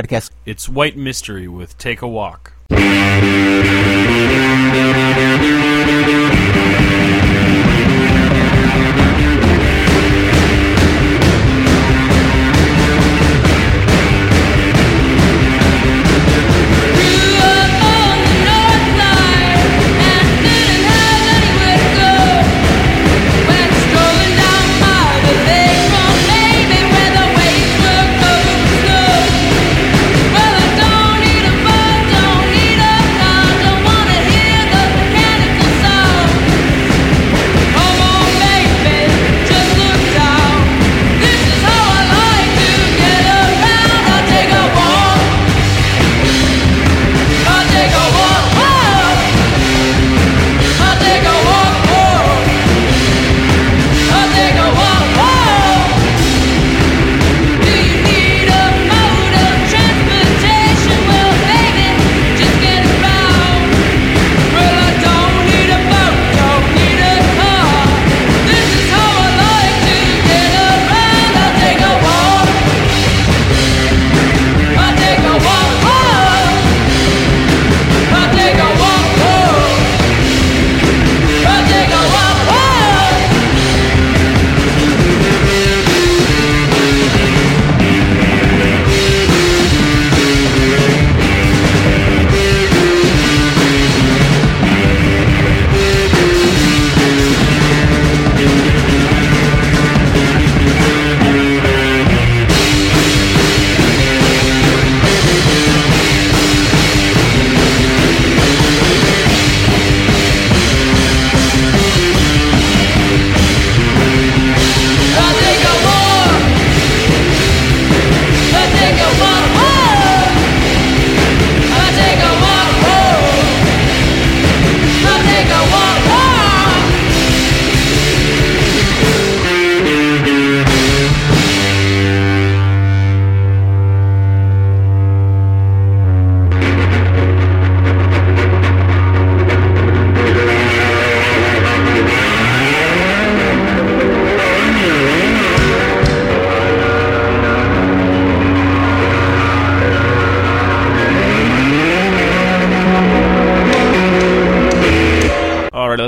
podcast. 0.00 0.30
It's 0.46 0.68
White 0.68 0.96
Mystery 0.96 1.46
with 1.46 1.76
Take 1.76 2.00
a 2.00 2.08
Walk. 2.08 2.59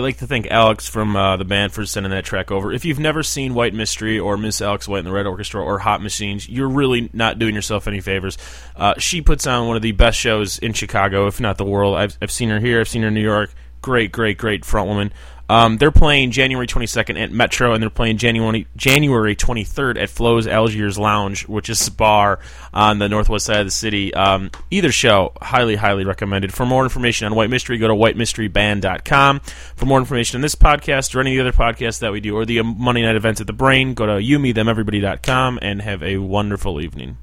Like 0.02 0.18
to 0.18 0.26
thank 0.26 0.46
Alex 0.48 0.88
from 0.88 1.16
uh, 1.16 1.36
the 1.36 1.44
band 1.44 1.72
for 1.72 1.86
sending 1.86 2.10
that 2.10 2.24
track 2.24 2.50
over. 2.50 2.72
If 2.72 2.84
you've 2.84 2.98
never 2.98 3.22
seen 3.22 3.54
White 3.54 3.74
Mystery 3.74 4.18
or 4.18 4.36
Miss 4.36 4.60
Alex 4.60 4.86
White 4.86 4.98
and 4.98 5.08
the 5.08 5.12
Red 5.12 5.26
Orchestra 5.26 5.62
or 5.62 5.78
Hot 5.78 6.02
Machines, 6.02 6.48
you're 6.48 6.68
really 6.68 7.10
not 7.12 7.38
doing 7.38 7.54
yourself 7.54 7.88
any 7.88 8.00
favors. 8.00 8.36
Uh, 8.76 8.94
she 8.98 9.22
puts 9.22 9.46
on 9.46 9.66
one 9.66 9.76
of 9.76 9.82
the 9.82 9.92
best 9.92 10.18
shows 10.18 10.58
in 10.58 10.72
Chicago, 10.72 11.26
if 11.26 11.40
not 11.40 11.58
the 11.58 11.64
world. 11.64 11.96
I've, 11.96 12.18
I've 12.20 12.30
seen 12.30 12.50
her 12.50 12.60
here, 12.60 12.80
I've 12.80 12.88
seen 12.88 13.02
her 13.02 13.08
in 13.08 13.14
New 13.14 13.22
York. 13.22 13.54
Great, 13.80 14.12
great, 14.12 14.38
great 14.38 14.64
front 14.64 14.88
woman. 14.88 15.12
Um, 15.52 15.76
they're 15.76 15.90
playing 15.90 16.30
January 16.30 16.66
22nd 16.66 17.22
at 17.22 17.30
Metro, 17.30 17.74
and 17.74 17.82
they're 17.82 17.90
playing 17.90 18.16
January 18.16 18.66
January 18.74 19.36
23rd 19.36 20.00
at 20.00 20.08
Flo's 20.08 20.46
Algiers 20.46 20.98
Lounge, 20.98 21.46
which 21.46 21.68
is 21.68 21.86
a 21.86 21.92
bar 21.92 22.38
on 22.72 22.98
the 22.98 23.06
northwest 23.06 23.44
side 23.44 23.60
of 23.60 23.66
the 23.66 23.70
city. 23.70 24.14
Um, 24.14 24.50
either 24.70 24.90
show, 24.90 25.34
highly, 25.42 25.76
highly 25.76 26.06
recommended. 26.06 26.54
For 26.54 26.64
more 26.64 26.84
information 26.84 27.26
on 27.26 27.34
White 27.34 27.50
Mystery, 27.50 27.76
go 27.76 27.86
to 27.86 27.94
whitemysteryband.com. 27.94 29.40
For 29.76 29.84
more 29.84 29.98
information 29.98 30.38
on 30.38 30.40
this 30.40 30.54
podcast 30.54 31.14
or 31.14 31.20
any 31.20 31.36
of 31.36 31.44
the 31.44 31.50
other 31.50 31.58
podcasts 31.58 31.98
that 31.98 32.12
we 32.12 32.20
do, 32.20 32.34
or 32.34 32.46
the 32.46 32.62
Monday 32.62 33.02
night 33.02 33.16
events 33.16 33.42
at 33.42 33.46
the 33.46 33.52
Brain, 33.52 33.92
go 33.92 34.06
to 34.06 34.22
you, 34.22 34.38
me, 34.38 34.52
them, 34.52 34.70
everybody.com, 34.70 35.58
and 35.60 35.82
have 35.82 36.02
a 36.02 36.16
wonderful 36.16 36.80
evening. 36.80 37.19